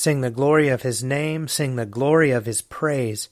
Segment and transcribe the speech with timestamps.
[0.00, 3.28] Sing the glory of his name, sing the glory of his praise.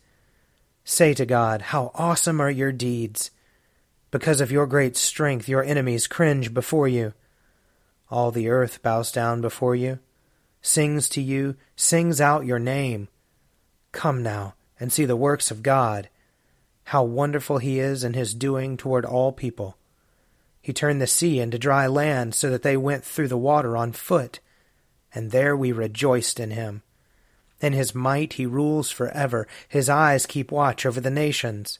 [0.84, 3.30] Say to God, How awesome are your deeds!
[4.10, 7.14] Because of your great strength, your enemies cringe before you.
[8.10, 9.98] All the earth bows down before you,
[10.60, 13.08] sings to you, sings out your name.
[13.92, 16.10] Come now and see the works of God,
[16.84, 19.78] how wonderful he is in his doing toward all people.
[20.60, 23.92] He turned the sea into dry land so that they went through the water on
[23.92, 24.40] foot
[25.14, 26.82] and there we rejoiced in him.
[27.60, 31.78] In his might he rules forever, his eyes keep watch over the nations.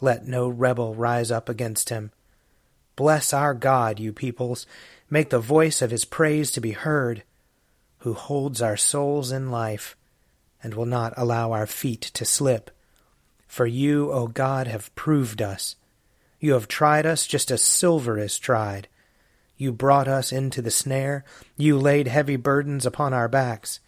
[0.00, 2.10] Let no rebel rise up against him.
[2.96, 4.66] Bless our God, you peoples,
[5.10, 7.24] make the voice of his praise to be heard,
[7.98, 9.96] who holds our souls in life,
[10.62, 12.70] and will not allow our feet to slip.
[13.46, 15.76] For you, O God, have proved us.
[16.40, 18.88] You have tried us just as silver is tried.
[19.64, 21.24] You brought us into the snare.
[21.56, 23.80] You laid heavy burdens upon our backs.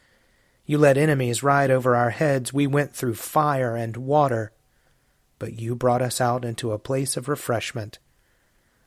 [0.64, 2.50] You let enemies ride over our heads.
[2.50, 4.52] We went through fire and water.
[5.38, 7.98] But you brought us out into a place of refreshment.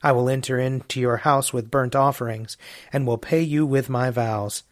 [0.02, 2.56] I will enter into your house with burnt offerings,
[2.92, 4.64] and will pay you with my vows,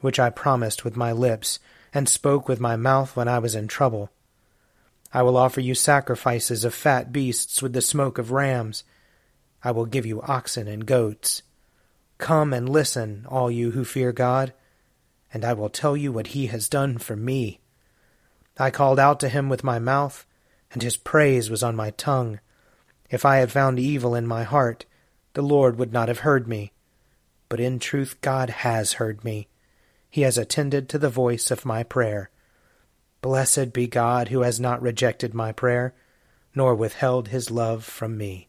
[0.00, 1.58] which I promised with my lips,
[1.92, 4.10] and spoke with my mouth when I was in trouble.
[5.12, 8.84] I will offer you sacrifices of fat beasts with the smoke of rams.
[9.64, 11.42] I will give you oxen and goats.
[12.18, 14.52] Come and listen, all you who fear God,
[15.32, 17.60] and I will tell you what he has done for me.
[18.58, 20.26] I called out to him with my mouth,
[20.72, 22.40] and his praise was on my tongue.
[23.10, 24.84] If I had found evil in my heart,
[25.34, 26.72] the Lord would not have heard me.
[27.48, 29.48] But in truth, God has heard me.
[30.10, 32.30] He has attended to the voice of my prayer.
[33.20, 35.94] Blessed be God who has not rejected my prayer,
[36.54, 38.48] nor withheld his love from me.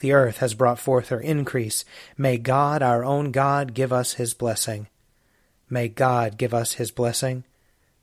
[0.00, 1.84] The earth has brought forth her increase.
[2.18, 4.88] May God, our own God, give us his blessing.
[5.70, 7.44] May God give us his blessing,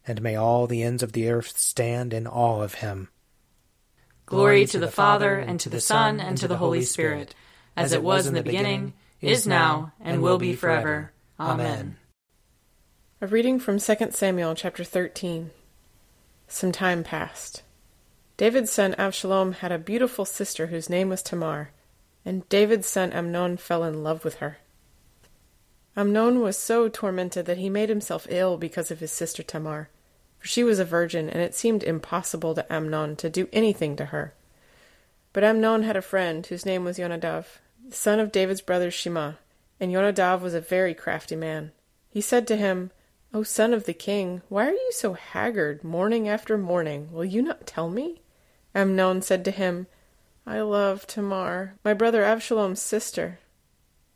[0.08, 3.10] and may all the ends of the earth stand in awe of him.
[4.26, 7.36] Glory to the Father, and to the Son, and to the Holy Spirit,
[7.76, 11.12] as it was in the beginning, is now, and will be forever.
[11.40, 11.98] Amen.
[13.20, 15.52] A reading from 2 Samuel chapter 13.
[16.48, 17.62] Some time passed.
[18.38, 21.70] David's son Absalom had a beautiful sister whose name was Tamar
[22.26, 24.58] and David's son Amnon fell in love with her.
[25.96, 29.90] Amnon was so tormented that he made himself ill because of his sister Tamar,
[30.38, 34.06] for she was a virgin, and it seemed impossible to Amnon to do anything to
[34.06, 34.34] her.
[35.34, 37.46] But Amnon had a friend whose name was Yonadav,
[37.88, 39.34] the son of David's brother Shimei,
[39.80, 41.72] and Yonadav was a very crafty man.
[42.10, 42.92] He said to him,
[43.34, 47.12] O son of the king, why are you so haggard morning after morning?
[47.12, 48.22] Will you not tell me?
[48.76, 49.88] Amnon said to him,
[50.46, 53.40] I love Tamar, my brother Avshalom's sister.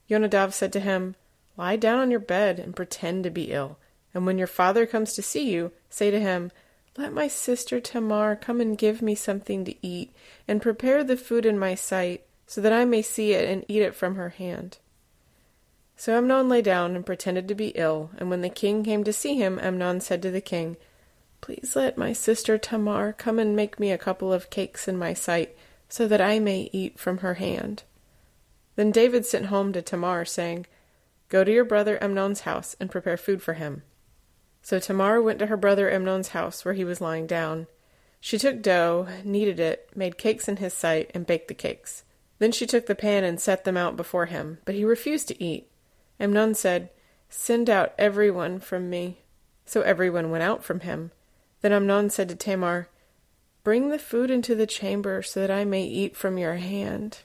[0.10, 1.16] Yonadav said to him,
[1.58, 3.78] Lie down on your bed and pretend to be ill.
[4.14, 6.52] And when your father comes to see you, say to him,
[6.98, 10.14] Let my sister Tamar come and give me something to eat,
[10.48, 13.82] and prepare the food in my sight, so that I may see it and eat
[13.82, 14.78] it from her hand.
[15.98, 19.14] So Amnon lay down and pretended to be ill, and when the king came to
[19.14, 20.78] see him, Amnon said to the king,
[21.40, 25.14] Please let my sister Tamar come and make me a couple of cakes in my
[25.14, 25.56] sight,
[25.90, 27.84] so that I may eat from her hand.
[28.76, 30.66] Then David sent home to Tamar, saying,
[31.30, 33.84] Go to your brother Amnon's house and prepare food for him.
[34.62, 37.68] So Tamar went to her brother Amnon's house where he was lying down.
[38.20, 42.04] She took dough, kneaded it, made cakes in his sight, and baked the cakes.
[42.40, 45.44] Then she took the pan and set them out before him, but he refused to
[45.44, 45.70] eat.
[46.20, 46.90] Amnon said,
[47.30, 49.20] Send out every one from me.
[49.66, 51.12] So every one went out from him.
[51.62, 52.90] Then Amnon said to Tamar,
[53.66, 57.18] Bring the food into the chamber so that I may eat from your hand.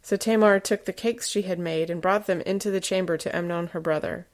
[0.00, 3.34] So Tamar took the cakes she had made and brought them into the chamber to
[3.34, 4.28] Amnon her brother.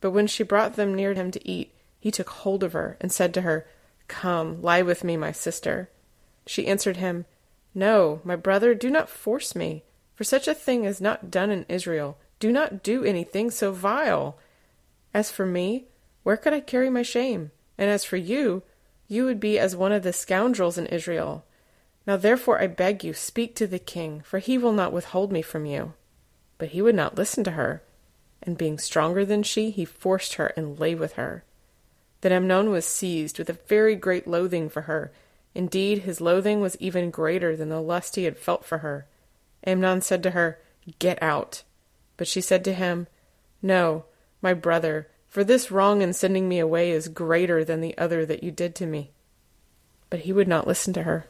[0.00, 3.12] But when she brought them near him to eat, he took hold of her and
[3.12, 3.64] said to her,
[4.08, 5.88] Come, lie with me, my sister.
[6.48, 7.26] She answered him,
[7.72, 9.84] No, my brother, do not force me,
[10.16, 12.18] for such a thing is not done in Israel.
[12.40, 14.36] Do not do anything so vile.
[15.14, 15.84] As for me,
[16.24, 17.52] where could I carry my shame?
[17.78, 18.64] And as for you,
[19.10, 21.44] you would be as one of the scoundrels in Israel.
[22.06, 25.42] Now therefore I beg you, speak to the king, for he will not withhold me
[25.42, 25.94] from you.
[26.58, 27.82] But he would not listen to her,
[28.40, 31.42] and being stronger than she, he forced her and lay with her.
[32.20, 35.10] Then Amnon was seized with a very great loathing for her.
[35.56, 39.06] Indeed, his loathing was even greater than the lust he had felt for her.
[39.64, 40.60] Amnon said to her,
[41.00, 41.64] Get out.
[42.16, 43.08] But she said to him,
[43.60, 44.04] No,
[44.40, 48.42] my brother, for this wrong in sending me away is greater than the other that
[48.42, 49.12] you did to me.
[50.10, 51.28] But he would not listen to her.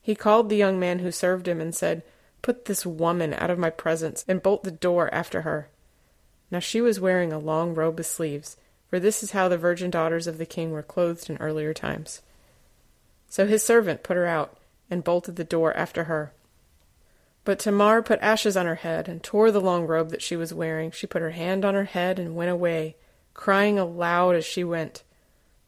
[0.00, 2.02] He called the young man who served him and said,
[2.40, 5.70] Put this woman out of my presence, and bolt the door after her.
[6.50, 8.58] Now she was wearing a long robe with sleeves,
[8.88, 12.20] for this is how the virgin daughters of the king were clothed in earlier times.
[13.28, 14.58] So his servant put her out,
[14.88, 16.33] and bolted the door after her.
[17.44, 20.54] But Tamar put ashes on her head, and tore the long robe that she was
[20.54, 20.90] wearing.
[20.90, 22.96] She put her hand on her head, and went away,
[23.34, 25.02] crying aloud as she went.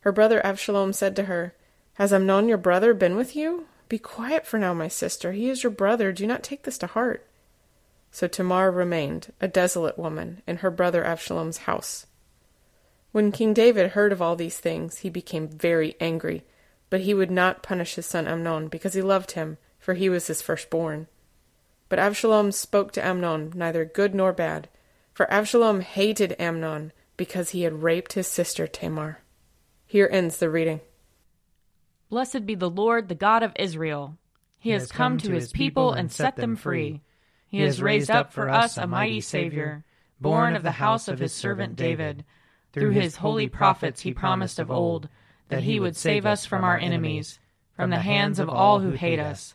[0.00, 1.54] Her brother Avshalom said to her,
[1.94, 3.66] Has Amnon your brother been with you?
[3.88, 5.32] Be quiet for now, my sister.
[5.32, 6.12] He is your brother.
[6.12, 7.26] Do not take this to heart.
[8.10, 12.06] So Tamar remained, a desolate woman, in her brother Avshalom's house.
[13.12, 16.44] When King David heard of all these things, he became very angry,
[16.88, 20.26] but he would not punish his son Amnon, because he loved him, for he was
[20.26, 21.08] his firstborn.
[21.88, 24.68] But Absalom spoke to Amnon neither good nor bad,
[25.12, 29.22] for Absalom hated Amnon because he had raped his sister Tamar.
[29.86, 30.80] Here ends the reading.
[32.08, 34.18] Blessed be the Lord, the God of Israel.
[34.58, 37.02] He, he has come, come to his people and set them free.
[37.48, 39.84] He has raised up for us a mighty Savior,
[40.20, 42.24] born of the house of his servant David.
[42.72, 45.08] Through his holy prophets he promised of old
[45.48, 47.38] that he would save us from our enemies,
[47.74, 49.54] from the hands of all who hate us.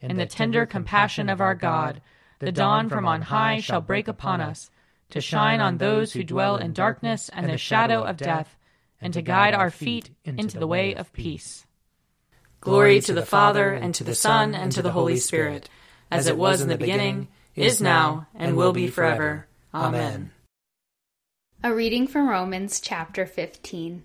[0.00, 2.00] In the tender compassion of our God,
[2.38, 4.70] the dawn from on high shall break upon us,
[5.10, 8.56] to shine on those who dwell in darkness and the shadow of death,
[9.00, 11.66] and to guide our feet into the way of peace.
[12.60, 15.68] Glory to the Father, and to the Son, and to the Holy Spirit,
[16.10, 19.46] as it was in the beginning, is now, and will be forever.
[19.74, 20.30] Amen.
[21.62, 24.04] A reading from Romans chapter 15.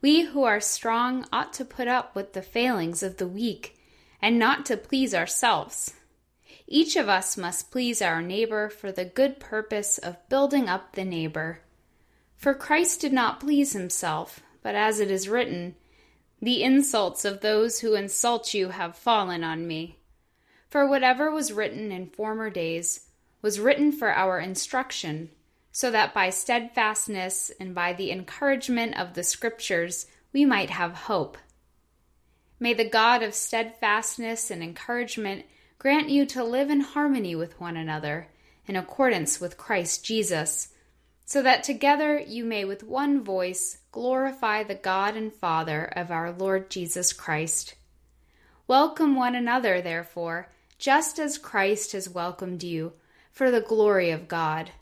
[0.00, 3.77] We who are strong ought to put up with the failings of the weak,
[4.20, 5.94] and not to please ourselves.
[6.66, 11.04] Each of us must please our neighbor for the good purpose of building up the
[11.04, 11.60] neighbor.
[12.36, 15.76] For Christ did not please himself, but as it is written,
[16.40, 19.98] the insults of those who insult you have fallen on me.
[20.68, 23.08] For whatever was written in former days
[23.40, 25.30] was written for our instruction,
[25.72, 31.38] so that by steadfastness and by the encouragement of the Scriptures we might have hope.
[32.60, 35.46] May the God of steadfastness and encouragement
[35.78, 38.28] grant you to live in harmony with one another,
[38.66, 40.68] in accordance with Christ Jesus,
[41.24, 46.32] so that together you may with one voice glorify the God and Father of our
[46.32, 47.76] Lord Jesus Christ.
[48.66, 50.48] Welcome one another, therefore,
[50.78, 52.92] just as Christ has welcomed you,
[53.30, 54.72] for the glory of God.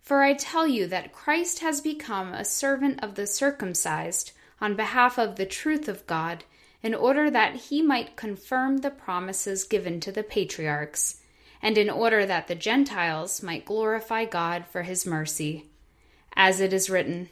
[0.00, 5.18] For I tell you that Christ has become a servant of the circumcised on behalf
[5.18, 6.44] of the truth of God,
[6.82, 11.20] in order that he might confirm the promises given to the patriarchs,
[11.60, 15.66] and in order that the Gentiles might glorify God for his mercy.
[16.34, 17.30] As it is written,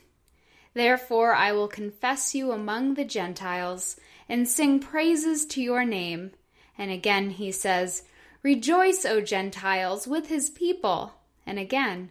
[0.75, 3.97] Therefore I will confess you among the Gentiles,
[4.29, 6.33] and sing praises to your name.
[6.77, 8.03] And again he says,
[8.43, 11.15] Rejoice, O Gentiles, with his people.
[11.47, 12.11] And again,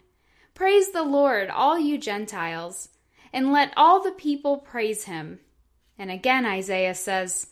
[0.56, 2.88] Praise the Lord, all you Gentiles,
[3.34, 5.42] and let all the people praise him.
[5.98, 7.48] And again Isaiah says,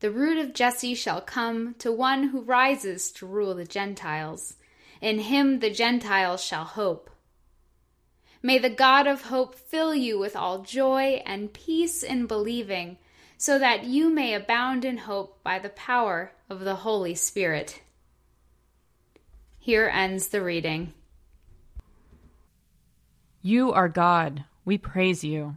[0.00, 4.56] The root of Jesse shall come to one who rises to rule the Gentiles.
[5.00, 7.10] In him the Gentiles shall hope.
[8.42, 12.98] May the God of hope fill you with all joy and peace in believing,
[13.36, 17.82] so that you may abound in hope by the power of the Holy Spirit.
[19.58, 20.94] Here ends the reading.
[23.42, 25.56] You are God, we praise you.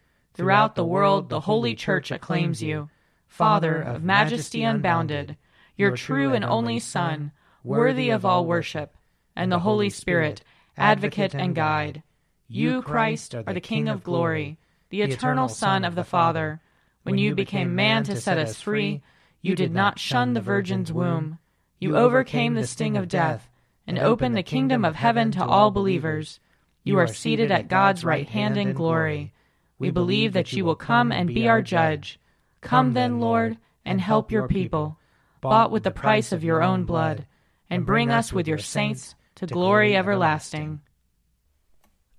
[0.33, 2.89] Throughout the world, the Holy Church acclaims you.
[3.27, 5.37] Father of majesty unbounded,
[5.77, 7.31] your true and only Son,
[7.63, 8.95] worthy of all worship,
[9.35, 10.43] and the Holy Spirit,
[10.77, 12.03] advocate and guide.
[12.47, 14.57] You, Christ, are the King of glory,
[14.89, 16.59] the eternal Son of the Father.
[17.03, 19.01] When you became man to set us free,
[19.41, 21.39] you did not shun the Virgin's womb.
[21.79, 23.49] You overcame the sting of death
[23.87, 26.39] and opened the kingdom of heaven to all believers.
[26.83, 29.33] You are seated at God's right hand in glory.
[29.81, 32.19] We believe that you will come and be our judge.
[32.61, 34.99] Come then, Lord, and help your people,
[35.41, 37.25] bought with the price of your own blood,
[37.67, 40.81] and bring us with your saints to glory everlasting.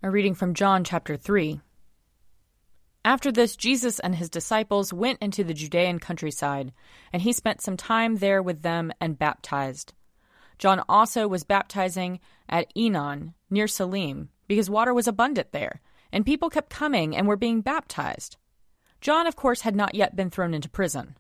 [0.03, 1.61] A reading from John chapter 3.
[3.05, 6.73] After this, Jesus and his disciples went into the Judean countryside,
[7.13, 9.95] and he spent some time there with them and baptized.
[10.59, 15.81] John also was baptizing at Aenon, near Salim, because water was abundant there,
[16.13, 18.37] and people kept coming and were being baptized.
[19.01, 21.17] John, of course, had not yet been thrown into prison.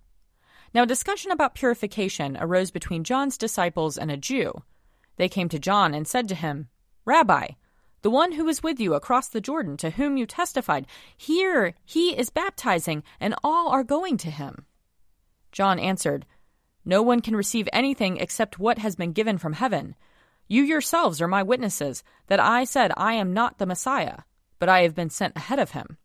[0.75, 4.63] Now, a discussion about purification arose between John's disciples and a Jew.
[5.17, 6.69] They came to John and said to him,
[7.05, 7.49] Rabbi,
[8.03, 12.17] the one who was with you across the Jordan, to whom you testified, here he
[12.17, 14.67] is baptizing, and all are going to him.
[15.53, 16.27] John answered,
[16.85, 19.95] No one can receive anything except what has been given from heaven.
[20.49, 24.19] You yourselves are my witnesses that I said I am not the Messiah,
[24.63, 25.99] but I have been sent ahead of him.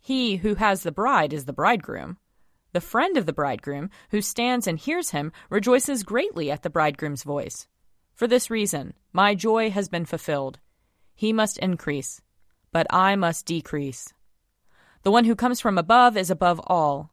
[0.00, 2.18] He who has the bride is the bridegroom.
[2.72, 7.22] The friend of the bridegroom, who stands and hears him, rejoices greatly at the bridegroom's
[7.22, 7.68] voice.
[8.12, 10.58] For this reason, my joy has been fulfilled.
[11.14, 12.20] He must increase,
[12.72, 14.12] but I must decrease.
[15.04, 17.12] The one who comes from above is above all.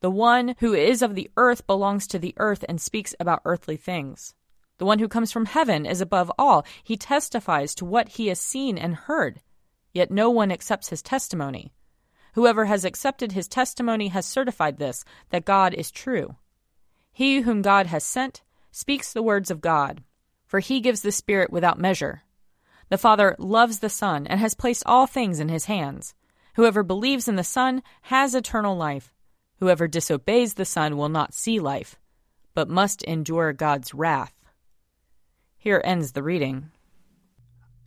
[0.00, 3.76] The one who is of the earth belongs to the earth and speaks about earthly
[3.76, 4.34] things.
[4.78, 6.64] The one who comes from heaven is above all.
[6.82, 9.42] He testifies to what he has seen and heard,
[9.92, 11.72] yet no one accepts his testimony.
[12.34, 16.36] Whoever has accepted his testimony has certified this, that God is true.
[17.12, 20.02] He whom God has sent speaks the words of God,
[20.46, 22.22] for he gives the Spirit without measure.
[22.88, 26.14] The Father loves the Son and has placed all things in his hands.
[26.56, 29.14] Whoever believes in the Son has eternal life.
[29.60, 31.98] Whoever disobeys the Son will not see life,
[32.54, 34.34] but must endure God's wrath.
[35.56, 36.70] Here ends the reading.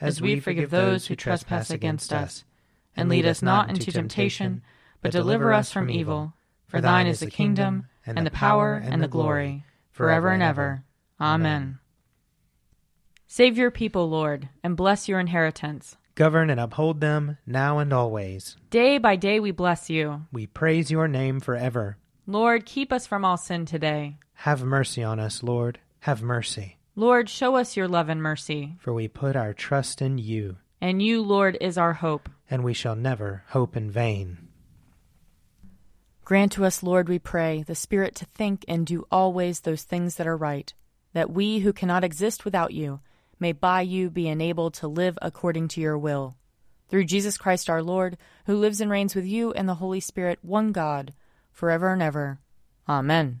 [0.00, 2.44] as we forgive those who trespass against us
[2.96, 4.62] and lead us not into temptation,
[5.00, 6.34] but deliver us from evil.
[6.66, 10.84] For thine is the kingdom, and the power, and the glory, forever and ever.
[11.20, 11.78] Amen.
[13.26, 15.96] Save your people, Lord, and bless your inheritance.
[16.14, 18.56] Govern and uphold them now and always.
[18.70, 20.26] Day by day we bless you.
[20.32, 21.96] We praise your name forever.
[22.26, 24.18] Lord, keep us from all sin today.
[24.34, 25.80] Have mercy on us, Lord.
[26.00, 26.78] Have mercy.
[26.96, 28.76] Lord, show us your love and mercy.
[28.78, 30.56] For we put our trust in you.
[30.80, 34.38] And you, Lord, is our hope and we shall never hope in vain.
[36.24, 40.16] Grant to us, Lord, we pray, the Spirit to think and do always those things
[40.16, 40.72] that are right,
[41.12, 43.00] that we who cannot exist without you
[43.40, 46.36] may by you be enabled to live according to your will.
[46.88, 50.38] Through Jesus Christ our Lord, who lives and reigns with you and the Holy Spirit,
[50.42, 51.12] one God,
[51.50, 52.38] forever and ever.
[52.88, 53.40] Amen.